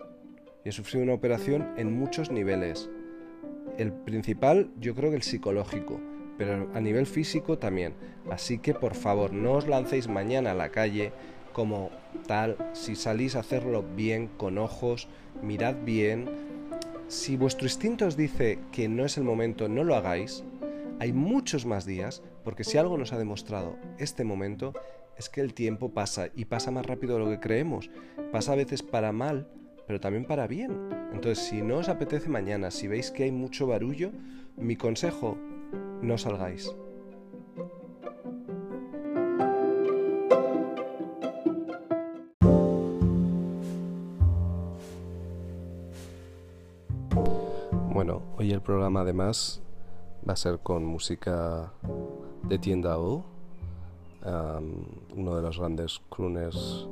y 0.65 0.69
he 0.69 0.71
sufrido 0.71 1.03
una 1.03 1.13
operación 1.13 1.73
en 1.77 1.97
muchos 1.97 2.31
niveles. 2.31 2.89
El 3.77 3.93
principal 3.93 4.71
yo 4.79 4.95
creo 4.95 5.11
que 5.11 5.17
el 5.17 5.21
psicológico, 5.21 6.01
pero 6.37 6.69
a 6.73 6.81
nivel 6.81 7.05
físico 7.05 7.57
también. 7.57 7.93
Así 8.29 8.57
que 8.57 8.73
por 8.73 8.95
favor 8.95 9.31
no 9.31 9.53
os 9.53 9.67
lancéis 9.67 10.07
mañana 10.07 10.51
a 10.51 10.55
la 10.55 10.71
calle 10.71 11.13
como 11.53 11.89
tal, 12.27 12.57
si 12.73 12.95
salís 12.95 13.35
a 13.35 13.39
hacerlo 13.39 13.85
bien, 13.95 14.27
con 14.27 14.57
ojos, 14.57 15.07
mirad 15.41 15.75
bien. 15.85 16.29
Si 17.07 17.37
vuestro 17.37 17.67
instinto 17.67 18.07
os 18.07 18.17
dice 18.17 18.59
que 18.71 18.89
no 18.89 19.05
es 19.05 19.17
el 19.17 19.23
momento, 19.23 19.69
no 19.69 19.83
lo 19.83 19.95
hagáis. 19.95 20.43
Hay 20.99 21.13
muchos 21.13 21.65
más 21.65 21.85
días, 21.85 22.23
porque 22.43 22.63
si 22.63 22.77
algo 22.77 22.97
nos 22.97 23.13
ha 23.13 23.17
demostrado 23.17 23.77
este 23.99 24.23
momento, 24.23 24.73
es 25.17 25.29
que 25.29 25.41
el 25.41 25.53
tiempo 25.53 25.93
pasa 25.93 26.29
y 26.35 26.45
pasa 26.45 26.71
más 26.71 26.85
rápido 26.85 27.13
de 27.13 27.23
lo 27.23 27.29
que 27.29 27.39
creemos. 27.39 27.89
Pasa 28.31 28.53
a 28.53 28.55
veces 28.55 28.83
para 28.83 29.11
mal, 29.11 29.47
pero 29.87 29.99
también 29.99 30.25
para 30.25 30.47
bien. 30.47 30.89
Entonces, 31.13 31.45
si 31.45 31.61
no 31.61 31.77
os 31.77 31.89
apetece 31.89 32.29
mañana, 32.29 32.71
si 32.71 32.87
veis 32.87 33.11
que 33.11 33.23
hay 33.23 33.31
mucho 33.31 33.67
barullo, 33.67 34.11
mi 34.57 34.75
consejo, 34.75 35.37
no 36.01 36.17
salgáis. 36.17 36.75
Bueno, 47.93 48.23
hoy 48.37 48.51
el 48.51 48.61
programa 48.61 49.01
además 49.01 49.61
va 50.27 50.33
a 50.33 50.35
ser 50.35 50.59
con 50.59 50.85
música 50.85 51.71
de 52.43 52.59
Tienda 52.59 52.99
O, 52.99 53.23
uno 55.15 55.35
de 55.35 55.41
los 55.41 55.59
grandes 55.59 56.01
crooners 56.09 56.89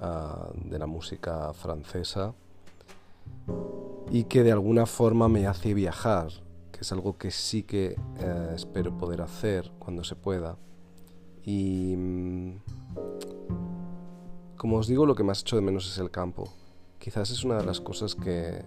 de 0.00 0.78
la 0.78 0.86
música 0.86 1.52
francesa 1.52 2.34
y 4.10 4.24
que 4.24 4.42
de 4.42 4.52
alguna 4.52 4.86
forma 4.86 5.28
me 5.28 5.46
hace 5.46 5.74
viajar, 5.74 6.28
que 6.72 6.80
que 6.80 6.84
es 6.84 6.92
algo 6.92 7.18
que 7.18 7.30
sí 7.30 7.62
que 7.62 7.94
eh, 8.20 8.52
espero 8.54 8.96
poder 8.96 9.20
hacer 9.20 9.70
cuando 9.78 10.02
se 10.02 10.16
pueda. 10.16 10.56
Y 11.44 11.94
mm, 11.94 12.52
como 14.56 14.78
os 14.78 14.86
digo, 14.86 15.04
lo 15.04 15.14
que 15.14 15.22
más 15.22 15.42
echo 15.42 15.56
de 15.56 15.62
menos 15.62 15.86
es 15.86 15.98
el 15.98 16.10
campo. 16.10 16.50
Quizás 16.98 17.30
es 17.30 17.44
una 17.44 17.58
de 17.58 17.66
las 17.66 17.82
cosas 17.82 18.14
que, 18.14 18.64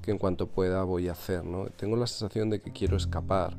que 0.00 0.12
en 0.12 0.18
cuanto 0.18 0.46
pueda 0.46 0.84
voy 0.84 1.08
a 1.08 1.12
hacer. 1.12 1.44
¿no? 1.44 1.66
Tengo 1.70 1.96
la 1.96 2.06
sensación 2.06 2.50
de 2.50 2.60
que 2.60 2.70
quiero 2.70 2.96
escapar, 2.96 3.56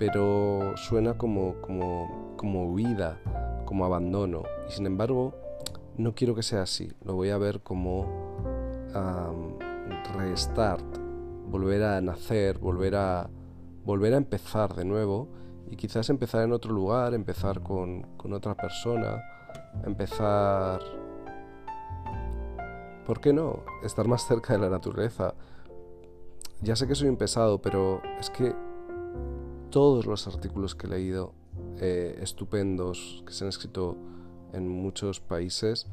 pero 0.00 0.76
suena 0.76 1.16
como, 1.16 1.60
como, 1.60 2.34
como 2.36 2.64
huida, 2.72 3.20
como 3.66 3.84
abandono. 3.84 4.42
Y 4.68 4.72
sin 4.72 4.86
embargo, 4.86 5.32
no 5.98 6.14
quiero 6.14 6.34
que 6.34 6.42
sea 6.42 6.62
así. 6.62 6.92
Lo 7.04 7.14
voy 7.14 7.30
a 7.30 7.38
ver 7.38 7.60
como 7.60 8.06
restart, 10.14 10.84
volver 11.48 11.82
a 11.82 12.00
nacer, 12.00 12.58
volver 12.58 12.96
a, 12.96 13.28
volver 13.84 14.14
a 14.14 14.16
empezar 14.16 14.74
de 14.74 14.84
nuevo 14.84 15.28
y 15.70 15.76
quizás 15.76 16.08
empezar 16.10 16.42
en 16.42 16.52
otro 16.52 16.72
lugar, 16.72 17.14
empezar 17.14 17.62
con, 17.62 18.02
con 18.16 18.32
otra 18.32 18.54
persona, 18.54 19.22
empezar... 19.84 20.80
¿Por 23.06 23.20
qué 23.20 23.32
no? 23.32 23.62
Estar 23.84 24.08
más 24.08 24.26
cerca 24.26 24.54
de 24.54 24.58
la 24.58 24.68
naturaleza. 24.68 25.34
Ya 26.60 26.74
sé 26.74 26.88
que 26.88 26.96
soy 26.96 27.08
un 27.08 27.16
pesado, 27.16 27.62
pero 27.62 28.02
es 28.18 28.30
que 28.30 28.52
todos 29.70 30.06
los 30.06 30.26
artículos 30.26 30.74
que 30.74 30.88
he 30.88 30.90
leído 30.90 31.32
eh, 31.78 32.18
estupendos 32.20 33.22
que 33.26 33.32
se 33.32 33.44
han 33.44 33.48
escrito 33.48 33.96
en 34.56 34.68
muchos 34.68 35.20
países 35.20 35.86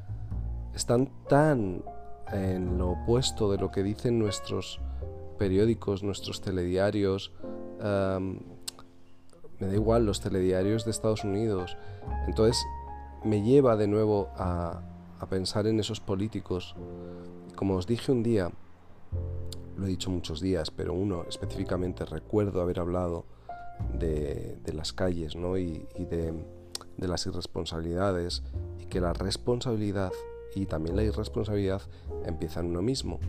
están 0.74 1.10
tan 1.28 1.84
en 2.32 2.78
lo 2.78 2.92
opuesto 2.92 3.52
de 3.52 3.58
lo 3.58 3.70
que 3.70 3.84
dicen 3.84 4.18
nuestros 4.18 4.80
periódicos, 5.38 6.04
nuestros 6.04 6.42
telediarios. 6.42 7.32
me 9.60 9.68
da 9.68 9.74
igual, 9.74 10.06
los 10.06 10.22
telediarios 10.22 10.86
de 10.86 10.92
Estados 10.92 11.24
Unidos. 11.24 11.78
Entonces 12.28 12.64
me 13.24 13.42
lleva 13.42 13.76
de 13.76 13.88
nuevo 13.88 14.30
a, 14.36 14.82
a 15.20 15.26
pensar 15.28 15.68
en 15.68 15.80
esos 15.80 16.00
políticos. 16.00 16.76
Como 17.56 17.76
os 17.76 17.86
dije 17.86 18.12
un 18.12 18.24
día, 18.24 18.52
lo 19.78 19.86
he 19.86 19.90
dicho 19.90 20.10
muchos 20.10 20.42
días, 20.42 20.72
pero 20.72 20.94
uno 20.94 21.26
específicamente 21.28 22.06
recuerdo 22.06 22.62
haber 22.62 22.80
hablado 22.80 23.26
de, 23.94 24.58
las 24.74 24.94
calles 24.94 25.36
¿no? 25.36 25.58
y, 25.58 25.86
de, 25.98 26.34
de, 26.98 27.08
las 27.08 27.26
irresponsabilidades 27.26 28.44
y 28.80 28.86
que 28.86 29.02
la 29.02 29.14
responsabilidad 29.14 30.12
y 30.56 30.66
también 30.66 30.96
la 30.96 31.04
irresponsabilidad 31.04 31.82
empieza 32.26 32.60
en 32.60 32.68
uno 32.68 32.82
mismo. 32.82 33.20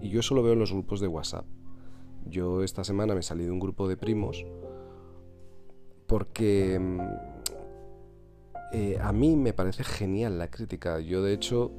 Y 0.00 0.10
yo 0.10 0.20
eso 0.20 0.34
lo 0.34 0.42
veo 0.42 0.52
en 0.54 0.58
los 0.58 0.72
grupos 0.72 1.00
de 1.00 1.08
WhatsApp. 1.08 1.46
Yo 2.26 2.62
esta 2.62 2.84
semana 2.84 3.14
me 3.14 3.22
salí 3.22 3.44
de 3.44 3.50
un 3.50 3.60
grupo 3.60 3.88
de 3.88 3.96
primos 3.96 4.44
porque 6.06 6.78
mm, 6.78 7.00
eh, 8.72 8.98
a 9.00 9.12
mí 9.12 9.36
me 9.36 9.52
parece 9.52 9.84
genial 9.84 10.38
la 10.38 10.50
crítica. 10.50 11.00
Yo 11.00 11.22
de 11.22 11.32
hecho, 11.32 11.72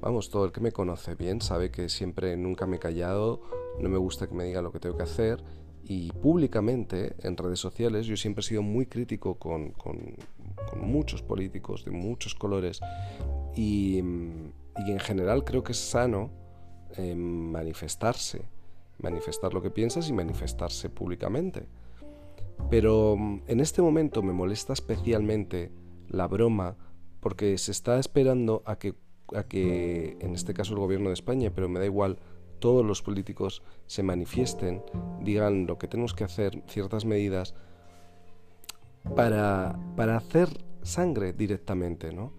vamos, 0.00 0.30
todo 0.30 0.44
el 0.44 0.52
que 0.52 0.60
me 0.60 0.72
conoce 0.72 1.14
bien 1.14 1.40
sabe 1.40 1.70
que 1.70 1.88
siempre 1.88 2.36
nunca 2.36 2.66
me 2.66 2.76
he 2.76 2.80
callado, 2.80 3.40
no 3.80 3.88
me 3.88 3.98
gusta 3.98 4.26
que 4.26 4.34
me 4.34 4.44
digan 4.44 4.64
lo 4.64 4.72
que 4.72 4.80
tengo 4.80 4.96
que 4.96 5.04
hacer 5.04 5.42
y 5.88 6.12
públicamente 6.12 7.14
en 7.22 7.36
redes 7.36 7.58
sociales 7.58 8.06
yo 8.06 8.16
siempre 8.16 8.40
he 8.40 8.44
sido 8.44 8.62
muy 8.62 8.86
crítico 8.86 9.36
con, 9.38 9.72
muchos 10.76 11.22
políticos 11.22 11.84
de 11.84 11.90
muchos 11.90 12.34
colores 12.34 12.80
y, 13.54 13.98
en 13.98 15.00
general 15.00 15.44
creo 15.44 15.62
que 15.62 15.72
es 15.72 15.78
sano 15.78 16.30
eh, 16.96 17.14
manifestarse, 17.14 18.42
manifestar 18.98 19.52
lo 19.52 19.60
que 19.60 19.70
piensas 19.70 20.08
y 20.08 20.12
manifestarse 20.12 20.88
públicamente. 20.88 21.66
Pero 22.70 23.16
mm, 23.16 23.42
en 23.46 23.60
este 23.60 23.82
momento 23.82 24.22
me 24.22 24.32
molesta 24.32 24.72
especialmente 24.72 25.72
la 26.08 26.26
broma 26.26 26.76
porque 27.20 27.58
se 27.58 27.72
está 27.72 27.98
esperando 27.98 28.62
a 28.64 28.78
que, 28.78 28.94
a 29.34 29.42
que, 29.42 30.16
en 30.20 30.34
este 30.34 30.54
caso 30.54 30.74
el 30.74 30.80
gobierno 30.80 31.08
de 31.08 31.14
España, 31.14 31.50
pero 31.54 31.68
me 31.68 31.80
da 31.80 31.86
igual, 31.86 32.18
todos 32.58 32.84
los 32.84 33.02
políticos 33.02 33.62
se 33.86 34.02
manifiesten, 34.02 34.82
digan 35.22 35.66
lo 35.66 35.78
que 35.78 35.88
tenemos 35.88 36.14
que 36.14 36.24
hacer, 36.24 36.62
ciertas 36.68 37.04
medidas, 37.04 37.54
para, 39.14 39.78
para 39.96 40.16
hacer 40.16 40.48
sangre 40.82 41.32
directamente, 41.32 42.12
¿no? 42.12 42.32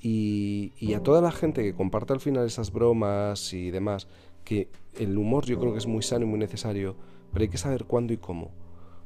Y, 0.00 0.72
y, 0.78 0.94
a 0.94 1.02
toda 1.02 1.20
la 1.20 1.32
gente 1.32 1.62
que 1.62 1.74
comparte 1.74 2.12
al 2.12 2.20
final 2.20 2.46
esas 2.46 2.72
bromas 2.72 3.52
y 3.52 3.70
demás, 3.70 4.06
que 4.44 4.68
el 4.96 5.18
humor 5.18 5.44
yo 5.44 5.58
creo 5.58 5.72
que 5.72 5.78
es 5.78 5.86
muy 5.88 6.02
sano 6.02 6.24
y 6.24 6.28
muy 6.28 6.38
necesario, 6.38 6.94
pero 7.32 7.42
hay 7.42 7.48
que 7.48 7.58
saber 7.58 7.84
cuándo 7.84 8.12
y 8.12 8.18
cómo. 8.18 8.52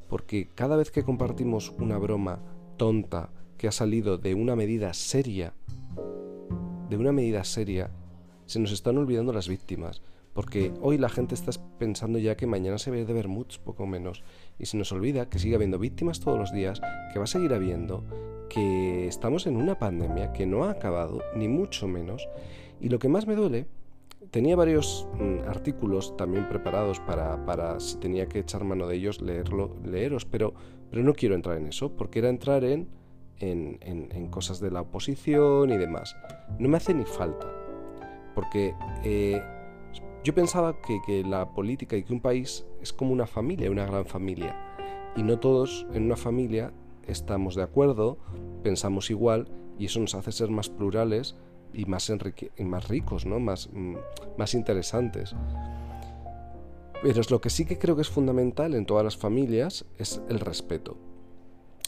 Porque 0.09 0.49
cada 0.55 0.77
vez 0.77 0.91
que 0.91 1.03
compartimos 1.03 1.71
una 1.79 1.97
broma 1.97 2.41
tonta 2.77 3.31
que 3.57 3.69
ha 3.69 3.73
salido 3.73 4.19
de 4.19 4.35
una 4.35 4.55
medida 4.55 4.93
seria, 4.93 5.55
de 6.91 6.97
una 6.97 7.13
medida 7.13 7.43
seria, 7.45 7.91
se 8.47 8.61
nos 8.61 8.73
están 8.73 8.99
olvidando 8.99 9.33
las 9.33 9.49
víctimas. 9.49 10.03
Porque 10.33 10.73
hoy 10.81 10.97
la 10.97 11.11
gente 11.11 11.35
está 11.35 11.53
pensando 11.79 12.19
ya 12.19 12.37
que 12.37 12.47
mañana 12.47 12.79
se 12.79 12.91
ve 12.91 13.05
de 13.05 13.13
Bermuds, 13.13 13.59
poco 13.59 13.87
menos. 13.87 14.23
Y 14.59 14.67
se 14.67 14.79
nos 14.79 14.91
olvida 14.93 15.29
que 15.29 15.39
sigue 15.39 15.57
habiendo 15.57 15.79
víctimas 15.79 16.21
todos 16.21 16.39
los 16.39 16.53
días, 16.53 16.81
que 17.13 17.19
va 17.19 17.25
a 17.25 17.29
seguir 17.29 17.53
habiendo, 17.53 18.05
que 18.49 19.07
estamos 19.09 19.47
en 19.47 19.57
una 19.57 19.79
pandemia 19.79 20.33
que 20.33 20.47
no 20.47 20.65
ha 20.65 20.71
acabado, 20.71 21.21
ni 21.37 21.49
mucho 21.49 21.87
menos. 21.87 22.27
Y 22.81 22.89
lo 22.89 22.99
que 22.99 23.09
más 23.09 23.27
me 23.27 23.37
duele, 23.37 23.67
tenía 24.31 24.57
varios 24.57 25.07
mm, 25.19 25.49
artículos 25.49 26.17
también 26.17 26.49
preparados 26.49 26.99
para, 27.01 27.45
para, 27.45 27.79
si 27.79 27.99
tenía 27.99 28.27
que 28.27 28.39
echar 28.39 28.65
mano 28.65 28.87
de 28.87 28.97
ellos, 28.97 29.21
leerlo, 29.21 29.77
leeros, 29.85 30.25
pero, 30.25 30.55
pero 30.91 31.03
no 31.03 31.13
quiero 31.13 31.35
entrar 31.35 31.59
en 31.59 31.67
eso, 31.67 31.93
porque 31.95 32.21
era 32.21 32.31
entrar 32.31 32.65
en, 32.65 32.89
en, 33.39 33.79
en, 33.83 34.29
cosas 34.29 34.61
de 34.61 34.71
la 34.71 34.81
oposición 34.81 35.71
y 35.71 35.77
demás. 35.77 36.17
No 36.59 36.71
me 36.71 36.79
hace 36.79 36.95
ni 36.95 37.05
falta, 37.05 37.47
porque... 38.35 38.75
Eh, 39.05 39.43
yo 40.25 40.35
pensaba 40.35 40.77
que, 40.81 41.25
la 41.25 41.51
política 41.51 41.97
y 41.97 42.05
que 42.05 42.13
un 42.13 42.21
país 42.21 42.65
es 42.81 42.93
como 42.93 43.13
una 43.13 43.27
familia, 43.27 43.71
una 43.71 43.87
gran 43.87 44.07
familia. 44.07 44.57
Y 45.17 45.23
no 45.23 45.39
todos 45.39 45.87
en 45.93 46.05
una 46.05 46.17
familia 46.17 46.73
estamos 47.07 47.57
de 47.57 47.63
acuerdo, 47.63 48.19
pensamos 48.63 49.11
igual 49.11 49.49
y 49.79 49.87
eso 49.87 49.99
nos 50.01 50.15
hace 50.15 50.31
ser 50.31 50.51
más 50.51 50.69
plurales 50.69 51.37
y 51.73 51.87
más, 51.87 52.13
más 52.59 52.89
ricos, 52.89 53.27
¿no? 53.27 53.41
más, 53.41 53.69
mm, 53.73 53.97
más 54.39 54.55
interesantes. 54.55 55.35
Pero 57.03 57.21
es 57.21 57.31
lo 57.31 57.41
que 57.41 57.51
sí 57.51 57.65
que 57.65 57.79
creo 57.79 57.97
que 57.97 58.03
es 58.03 58.09
fundamental 58.09 58.75
en 58.75 58.87
todas 58.87 59.05
las 59.05 59.17
familias 59.17 59.85
es 59.99 60.23
el 60.29 60.39
respeto. 60.39 60.97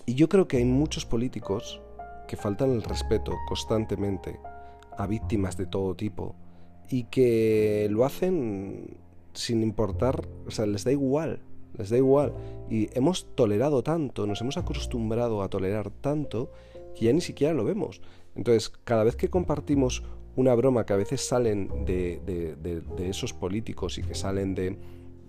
Y 0.06 0.14
yo 0.14 0.28
creo 0.28 0.48
que 0.48 0.56
hay 0.56 0.64
muchos 0.64 1.06
políticos 1.06 1.80
que 2.26 2.36
faltan 2.36 2.72
el 2.72 2.82
respeto 2.82 3.32
constantemente 3.46 4.40
a 4.98 5.06
víctimas 5.06 5.56
de 5.56 5.66
todo 5.66 5.94
tipo, 5.94 6.34
y 6.88 7.04
que 7.04 7.88
lo 7.90 8.04
hacen 8.04 8.96
sin 9.32 9.62
importar, 9.62 10.26
o 10.46 10.50
sea, 10.50 10.66
les 10.66 10.84
da 10.84 10.92
igual, 10.92 11.40
les 11.76 11.90
da 11.90 11.96
igual. 11.96 12.32
Y 12.70 12.88
hemos 12.96 13.26
tolerado 13.34 13.82
tanto, 13.82 14.26
nos 14.26 14.40
hemos 14.40 14.56
acostumbrado 14.56 15.42
a 15.42 15.48
tolerar 15.48 15.90
tanto 15.90 16.52
que 16.94 17.06
ya 17.06 17.12
ni 17.12 17.20
siquiera 17.20 17.54
lo 17.54 17.64
vemos. 17.64 18.00
Entonces, 18.36 18.70
cada 18.84 19.04
vez 19.04 19.16
que 19.16 19.28
compartimos 19.28 20.02
una 20.36 20.54
broma 20.54 20.84
que 20.86 20.92
a 20.92 20.96
veces 20.96 21.20
salen 21.20 21.84
de, 21.84 22.56
esos 22.98 23.32
políticos 23.32 23.98
y 23.98 24.02
que 24.02 24.14
salen 24.14 24.54
de, 24.54 24.76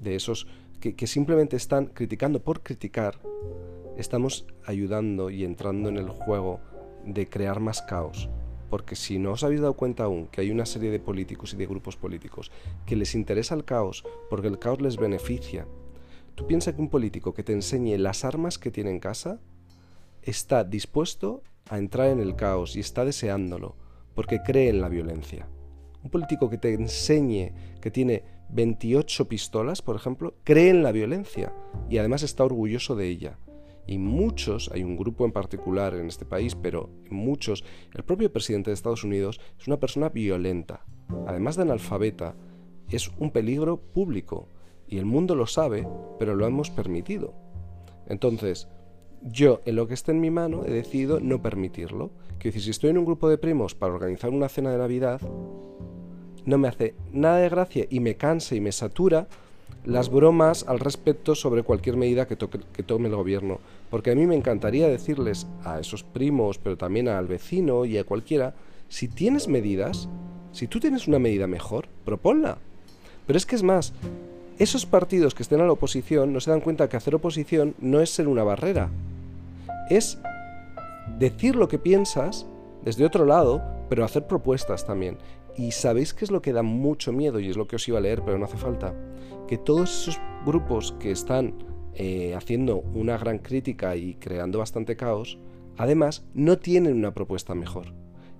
esos 0.03 0.47
que 0.79 1.07
simplemente 1.07 1.55
están 1.55 1.87
criticando 1.87 2.43
por 2.43 2.61
criticar, 2.61 3.19
estamos 3.97 4.45
ayudando 4.65 5.29
y 5.29 5.43
entrando 5.43 5.89
en 5.89 5.97
el 5.97 6.09
juego 6.09 6.59
de 7.05 7.27
crear 7.27 7.59
más 7.59 7.81
caos, 7.81 8.29
porque 8.75 8.97
si 8.97 9.19
no 9.19 9.31
os 9.31 9.43
habéis 9.45 9.61
dado 9.61 9.75
cuenta 9.75 10.03
aún 10.03 10.27
que 10.27 10.41
hay 10.41 10.51
una 10.51 10.65
serie 10.65 10.91
de 10.91 10.99
políticos 10.99 11.53
y 11.53 11.55
de 11.55 11.65
grupos 11.65 11.95
políticos 11.95 12.51
que 12.85 12.97
les 12.97 13.15
interesa 13.15 13.55
el 13.55 13.63
caos 13.63 14.03
porque 14.29 14.49
el 14.49 14.59
caos 14.59 14.81
les 14.81 14.97
beneficia, 14.97 15.65
tú 16.35 16.45
piensas 16.45 16.73
que 16.73 16.81
un 16.81 16.89
político 16.89 17.33
que 17.33 17.41
te 17.41 17.53
enseñe 17.53 17.97
las 17.97 18.25
armas 18.25 18.59
que 18.59 18.71
tiene 18.71 18.89
en 18.89 18.99
casa 18.99 19.39
está 20.23 20.65
dispuesto 20.65 21.41
a 21.69 21.77
entrar 21.77 22.09
en 22.09 22.19
el 22.19 22.35
caos 22.35 22.75
y 22.75 22.81
está 22.81 23.05
deseándolo 23.05 23.77
porque 24.13 24.41
cree 24.41 24.67
en 24.67 24.81
la 24.81 24.89
violencia. 24.89 25.47
Un 26.03 26.09
político 26.09 26.49
que 26.49 26.57
te 26.57 26.73
enseñe 26.73 27.53
que 27.79 27.91
tiene 27.91 28.23
28 28.49 29.29
pistolas, 29.29 29.81
por 29.81 29.95
ejemplo, 29.95 30.35
cree 30.43 30.67
en 30.67 30.83
la 30.83 30.91
violencia 30.91 31.53
y 31.89 31.97
además 31.97 32.23
está 32.23 32.43
orgulloso 32.43 32.97
de 32.97 33.07
ella. 33.07 33.39
Y 33.87 33.97
muchos, 33.97 34.69
hay 34.73 34.83
un 34.83 34.97
grupo 34.97 35.25
en 35.25 35.31
particular 35.31 35.93
en 35.93 36.07
este 36.07 36.25
país, 36.25 36.55
pero 36.55 36.89
muchos, 37.09 37.63
el 37.93 38.03
propio 38.03 38.31
presidente 38.31 38.69
de 38.69 38.73
Estados 38.75 39.03
Unidos 39.03 39.39
es 39.59 39.67
una 39.67 39.79
persona 39.79 40.09
violenta. 40.09 40.85
Además 41.27 41.55
de 41.55 41.63
analfabeta, 41.63 42.35
es 42.89 43.11
un 43.19 43.31
peligro 43.31 43.77
público. 43.77 44.49
Y 44.87 44.97
el 44.97 45.05
mundo 45.05 45.35
lo 45.35 45.47
sabe, 45.47 45.87
pero 46.19 46.35
lo 46.35 46.45
hemos 46.45 46.69
permitido. 46.69 47.33
Entonces, 48.07 48.67
yo, 49.21 49.61
en 49.65 49.75
lo 49.75 49.87
que 49.87 49.95
esté 49.95 50.11
en 50.11 50.21
mi 50.21 50.29
mano, 50.29 50.63
he 50.65 50.71
decidido 50.71 51.19
no 51.19 51.41
permitirlo. 51.41 52.11
Que 52.37 52.51
si 52.51 52.69
estoy 52.69 52.91
en 52.91 52.97
un 52.97 53.05
grupo 53.05 53.29
de 53.29 53.37
primos 53.37 53.73
para 53.73 53.93
organizar 53.93 54.29
una 54.29 54.49
cena 54.49 54.71
de 54.71 54.77
Navidad, 54.77 55.21
no 56.45 56.57
me 56.59 56.67
hace 56.67 56.95
nada 57.11 57.37
de 57.37 57.49
gracia 57.49 57.85
y 57.89 57.99
me 57.99 58.15
cansa 58.15 58.55
y 58.55 58.61
me 58.61 58.71
satura 58.71 59.27
las 59.85 60.09
bromas 60.09 60.65
al 60.67 60.79
respecto 60.79 61.35
sobre 61.35 61.63
cualquier 61.63 61.95
medida 61.97 62.27
que, 62.27 62.37
que, 62.37 62.83
tome 62.83 63.07
el 63.07 63.15
gobierno. 63.15 63.59
Porque 63.89 64.11
a 64.11 64.15
mí 64.15 64.25
me 64.25 64.35
encantaría 64.35 64.87
decirles 64.87 65.47
a 65.63 65.79
esos 65.79 66.03
primos, 66.03 66.57
pero 66.57 66.77
también 66.77 67.07
al 67.07 67.27
vecino 67.27 67.85
y 67.85 67.97
a 67.97 68.03
cualquiera, 68.03 68.55
si 68.89 69.07
tienes 69.07 69.47
medidas, 69.47 70.09
si 70.51 70.67
tú 70.67 70.79
tienes 70.79 71.07
una 71.07 71.19
medida 71.19 71.47
mejor, 71.47 71.87
proponla. 72.03 72.57
Pero 73.27 73.37
es 73.37 73.45
que 73.45 73.55
es 73.55 73.63
más, 73.63 73.93
esos 74.57 74.85
partidos 74.85 75.35
que 75.35 75.43
estén 75.43 75.61
a 75.61 75.65
la 75.65 75.73
oposición 75.73 76.33
no 76.33 76.39
se 76.39 76.51
dan 76.51 76.61
cuenta 76.61 76.89
que 76.89 76.97
hacer 76.97 77.15
oposición 77.15 77.75
no 77.79 78.01
es 78.01 78.09
ser 78.09 78.27
una 78.27 78.43
barrera, 78.43 78.89
es 79.89 80.17
decir 81.19 81.55
lo 81.55 81.67
que 81.67 81.77
piensas 81.77 82.45
desde 82.83 83.05
otro 83.05 83.25
lado, 83.25 83.61
pero 83.89 84.05
hacer 84.05 84.27
propuestas 84.27 84.85
también. 84.85 85.17
Y 85.57 85.71
sabéis 85.71 86.13
qué 86.13 86.25
es 86.25 86.31
lo 86.31 86.41
que 86.41 86.53
da 86.53 86.63
mucho 86.63 87.13
miedo, 87.13 87.39
y 87.39 87.49
es 87.49 87.57
lo 87.57 87.67
que 87.67 87.77
os 87.77 87.87
iba 87.87 87.97
a 87.97 88.01
leer, 88.01 88.21
pero 88.23 88.37
no 88.37 88.45
hace 88.45 88.57
falta, 88.57 88.93
que 89.47 89.57
todos 89.57 90.01
esos 90.01 90.21
grupos 90.45 90.93
que 90.99 91.11
están 91.11 91.55
eh, 91.93 92.35
haciendo 92.35 92.77
una 92.93 93.17
gran 93.17 93.39
crítica 93.39 93.95
y 93.95 94.15
creando 94.15 94.59
bastante 94.59 94.97
caos, 94.97 95.39
además 95.77 96.25
no 96.33 96.57
tienen 96.57 96.93
una 96.93 97.13
propuesta 97.13 97.55
mejor. 97.55 97.93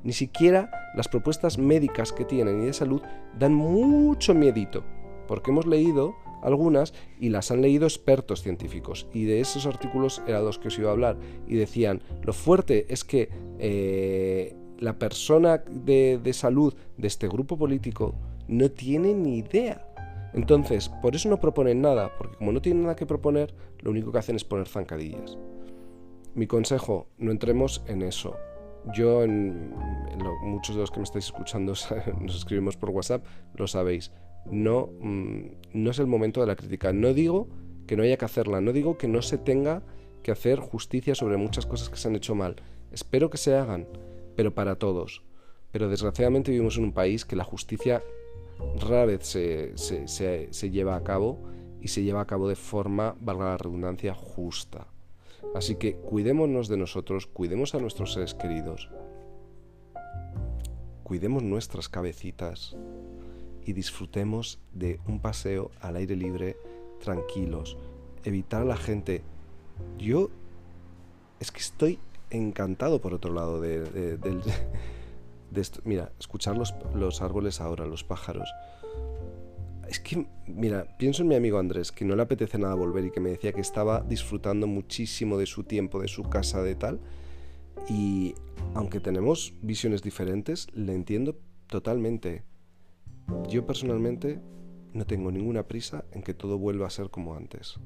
Ni 0.04 0.14
siquiera 0.14 0.70
las 0.96 1.08
propuestas 1.08 1.58
médicas 1.58 2.12
que 2.12 2.26
tienen 2.26 2.62
y 2.62 2.66
de 2.66 2.74
salud 2.74 3.02
dan 3.40 3.54
mucho 3.54 4.34
miedito, 4.34 4.84
porque 5.28 5.52
hemos 5.52 5.66
leído 5.66 6.16
algunas 6.44 6.94
y 7.20 7.30
las 7.30 7.50
han 7.50 7.62
leído 7.62 7.86
expertos 7.86 8.44
científicos. 8.44 9.08
Y 9.14 9.24
de 9.24 9.40
esos 9.40 9.66
artículos 9.66 10.22
eran 10.28 10.46
los 10.46 10.60
que 10.60 10.68
os 10.68 10.78
iba 10.78 10.90
a 10.90 10.94
hablar. 10.94 11.18
Y 11.48 11.56
decían, 11.56 12.02
lo 12.24 12.34
fuerte 12.34 12.86
es 12.90 13.04
que 13.04 13.30
eh, 13.58 14.56
la 14.80 14.98
persona 14.98 15.64
de, 15.70 16.20
salud 16.34 16.74
de 16.98 17.08
este 17.08 17.28
grupo 17.28 17.58
político 17.58 18.16
no 18.48 18.70
tiene 18.70 19.14
ni 19.14 19.38
idea. 19.38 19.86
Entonces, 20.34 20.90
por 21.02 21.16
eso 21.16 21.30
no 21.30 21.40
proponen 21.40 21.82
nada, 21.82 22.12
porque 22.18 22.36
como 22.36 22.52
no 22.52 22.62
tienen 22.62 22.84
nada 22.84 22.96
que 22.96 23.06
proponer, 23.06 23.54
lo 23.80 23.92
único 23.92 24.12
que 24.12 24.20
hacen 24.20 24.36
es 24.36 24.44
poner 24.44 24.68
zancadillas. 24.68 25.38
Mi 26.34 26.48
consejo, 26.48 27.08
no 27.18 27.32
entremos 27.32 27.84
en 27.88 28.02
eso. 28.02 28.36
Yo, 28.94 29.24
en, 29.24 29.74
muchos 30.44 30.76
de 30.76 30.82
los 30.82 30.92
que 30.92 31.00
me 31.00 31.06
estáis 31.06 31.26
escuchando 31.26 31.74
nos 32.22 32.36
escribimos 32.36 32.76
por 32.76 32.90
WhatsApp, 32.90 33.26
lo 33.56 33.68
sabéis. 33.68 34.12
No, 34.52 34.90
mm, 35.00 35.46
no 35.74 35.92
es 35.92 36.00
el 36.00 36.08
momento 36.08 36.42
de 36.42 36.48
la 36.48 36.56
crítica. 36.56 36.92
No 36.92 37.14
digo 37.14 37.48
que 37.88 37.96
no 37.96 38.04
haya 38.04 38.18
que 38.18 38.26
hacerla, 38.26 38.62
no 38.62 38.74
digo 38.74 38.98
que 38.98 39.08
no 39.08 39.22
se 39.22 39.38
tenga 39.38 39.84
que 40.22 40.32
hacer 40.32 40.60
justicia 40.60 41.16
sobre 41.16 41.38
muchas 41.38 41.66
cosas 41.66 41.90
que 41.90 41.98
se 41.98 42.08
han 42.08 42.16
hecho 42.16 42.36
mal. 42.36 42.56
Espero 42.92 43.30
que 43.30 43.38
se 43.38 43.56
hagan, 43.56 43.88
pero 44.36 44.54
para 44.54 44.76
todos. 44.76 45.22
Pero 45.72 45.90
desgraciadamente 45.90 46.52
vivimos 46.52 46.78
en 46.78 46.86
un 46.86 46.94
país 46.94 47.26
que 47.26 47.36
la 47.36 47.44
justicia 47.44 48.02
rara 48.80 49.06
vez 49.06 49.26
se, 49.26 49.78
se, 49.78 50.72
lleva 50.72 50.96
a 50.96 51.04
cabo 51.04 51.40
y 51.82 51.90
se 51.90 52.04
lleva 52.04 52.22
a 52.22 52.28
cabo 52.28 52.48
de 52.48 52.56
forma, 52.56 53.16
valga 53.20 53.46
la 53.46 53.58
redundancia, 53.58 54.14
justa. 54.14 54.88
Así 55.54 55.76
que 55.76 55.96
cuidémonos 55.96 56.68
de 56.68 56.78
nosotros, 56.78 57.28
cuidemos 57.28 57.76
a 57.76 57.80
nuestros 57.80 58.14
seres 58.14 58.34
queridos, 58.34 58.90
cuidemos 61.04 61.44
nuestras 61.44 61.88
cabecitas 61.88 62.76
y 63.66 63.74
disfrutemos 63.74 64.60
de 64.74 65.00
un 65.08 65.20
paseo 65.20 65.72
al 65.82 65.98
aire 65.98 66.16
libre 66.16 66.58
tranquilos, 67.00 67.78
evitar 68.24 68.62
a 68.62 68.66
la 68.66 68.78
gente. 68.78 69.22
Yo 69.98 70.30
es 71.40 71.52
que 71.52 71.60
estoy 71.60 72.00
encantado 72.30 73.02
por 73.02 73.14
otro 73.14 73.34
lado 73.34 73.62
de, 73.62 74.18
esto. 75.56 75.82
Mira, 75.86 76.12
escuchar 76.20 76.58
los, 76.58 76.74
los 76.94 77.22
árboles 77.22 77.62
ahora, 77.62 77.86
los 77.86 78.04
pájaros. 78.04 78.50
Es 79.88 80.00
que, 80.00 80.28
mira, 80.48 80.88
pienso 80.98 81.22
en 81.22 81.30
mi 81.30 81.36
amigo 81.36 81.60
Andrés, 81.60 81.92
que 81.92 82.06
no 82.06 82.16
le 82.16 82.24
apetece 82.24 82.58
nada 82.58 82.74
volver 82.74 83.06
y 83.06 83.12
que 83.12 83.20
me 83.20 83.30
decía 83.30 83.54
que 83.54 83.62
estaba 83.62 84.02
disfrutando 84.02 84.68
muchísimo 84.68 85.38
de 85.38 85.46
su 85.46 85.64
tiempo, 85.64 86.02
de 86.02 86.08
su 86.08 86.24
casa, 86.24 86.64
de 86.64 86.76
tal. 86.76 87.00
Y 87.88 88.34
aunque 88.74 89.00
tenemos 89.00 89.54
visiones 89.62 90.02
diferentes, 90.02 90.68
le 90.74 90.94
entiendo 90.94 91.38
totalmente. 91.68 92.44
Yo 93.48 93.66
personalmente 93.66 94.40
no 94.94 95.06
tengo 95.06 95.32
ninguna 95.32 95.68
prisa 95.68 96.06
en 96.12 96.24
que 96.24 96.34
todo 96.34 96.58
vuelva 96.58 96.88
a 96.88 96.90
ser 96.90 97.10
como 97.10 97.36
antes, 97.36 97.80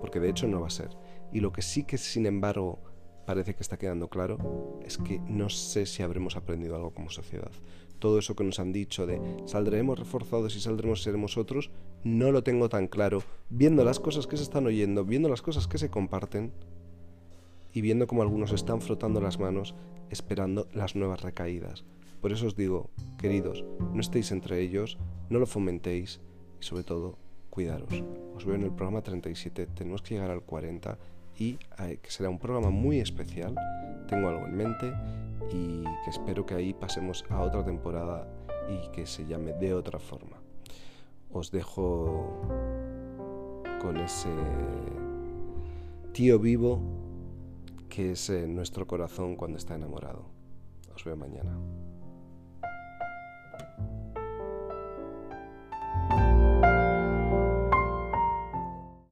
porque 0.00 0.18
de 0.18 0.30
hecho 0.30 0.48
no 0.48 0.60
va 0.60 0.68
a 0.68 0.70
ser. 0.70 0.90
Y 1.32 1.40
lo 1.40 1.52
que 1.52 1.62
sí 1.62 1.84
que, 1.84 1.98
sin 1.98 2.26
embargo, 2.26 2.82
parece 3.24 3.54
que 3.54 3.62
está 3.62 3.76
quedando 3.76 4.08
claro 4.08 4.80
es 4.84 4.98
que 4.98 5.18
no 5.20 5.48
sé 5.48 5.86
si 5.86 6.02
habremos 6.02 6.36
aprendido 6.36 6.76
algo 6.76 6.92
como 6.92 7.10
sociedad. 7.10 7.50
Todo 7.98 8.18
eso 8.18 8.36
que 8.36 8.44
nos 8.44 8.58
han 8.58 8.72
dicho 8.72 9.06
de 9.06 9.20
saldremos 9.46 9.98
reforzados 9.98 10.56
y 10.56 10.60
saldremos 10.60 11.02
seremos 11.02 11.36
otros, 11.36 11.70
no 12.02 12.32
lo 12.32 12.42
tengo 12.42 12.68
tan 12.68 12.86
claro, 12.86 13.22
viendo 13.48 13.84
las 13.84 14.00
cosas 14.00 14.26
que 14.26 14.36
se 14.36 14.42
están 14.42 14.66
oyendo, 14.66 15.04
viendo 15.04 15.28
las 15.28 15.42
cosas 15.42 15.66
que 15.66 15.78
se 15.78 15.90
comparten 15.90 16.52
y 17.72 17.80
viendo 17.80 18.06
cómo 18.06 18.22
algunos 18.22 18.52
están 18.52 18.80
frotando 18.80 19.20
las 19.20 19.38
manos 19.38 19.74
esperando 20.10 20.68
las 20.72 20.94
nuevas 20.94 21.22
recaídas. 21.22 21.84
Por 22.20 22.32
eso 22.32 22.46
os 22.46 22.56
digo, 22.56 22.90
queridos, 23.18 23.64
no 23.92 24.00
estéis 24.00 24.32
entre 24.32 24.60
ellos, 24.60 24.98
no 25.28 25.38
lo 25.38 25.46
fomentéis 25.46 26.20
y 26.60 26.64
sobre 26.64 26.84
todo, 26.84 27.18
cuidaros. 27.50 28.02
Os 28.34 28.44
veo 28.44 28.54
en 28.54 28.62
el 28.62 28.72
programa 28.72 29.02
37, 29.02 29.66
tenemos 29.66 30.02
que 30.02 30.14
llegar 30.14 30.30
al 30.30 30.42
40 30.42 30.98
y 31.38 31.58
eh, 31.78 31.98
que 32.02 32.10
será 32.10 32.30
un 32.30 32.38
programa 32.38 32.70
muy 32.70 33.00
especial, 33.00 33.54
tengo 34.08 34.28
algo 34.28 34.46
en 34.46 34.56
mente 34.56 34.92
y 35.50 35.82
que 35.82 36.10
espero 36.10 36.46
que 36.46 36.54
ahí 36.54 36.72
pasemos 36.72 37.24
a 37.28 37.40
otra 37.40 37.64
temporada 37.64 38.26
y 38.68 38.90
que 38.90 39.06
se 39.06 39.26
llame 39.26 39.52
de 39.52 39.74
otra 39.74 39.98
forma. 39.98 40.36
Os 41.30 41.50
dejo 41.50 42.40
con 43.80 43.96
ese 43.96 44.30
tío 46.12 46.38
vivo 46.38 46.80
que 47.88 48.12
es 48.12 48.30
nuestro 48.30 48.86
corazón 48.86 49.36
cuando 49.36 49.58
está 49.58 49.74
enamorado. 49.74 50.24
Os 50.94 51.04
veo 51.04 51.16
mañana. 51.16 51.58